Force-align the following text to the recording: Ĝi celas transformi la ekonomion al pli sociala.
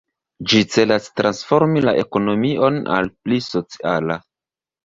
Ĝi 0.53 0.61
celas 0.75 1.09
transformi 1.19 1.83
la 1.87 1.93
ekonomion 2.05 2.81
al 2.97 3.13
pli 3.21 3.41
sociala. 3.53 4.19